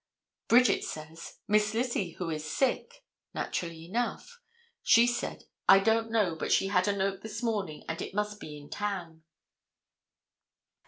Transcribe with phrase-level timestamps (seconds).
[0.47, 3.03] Bridget says, "Miss Lizzie, who is sick?"
[3.35, 4.39] naturally enough.
[4.81, 5.43] She said.
[5.69, 8.71] "I don't know, but she had a note this morning and it must be in
[8.71, 9.21] town."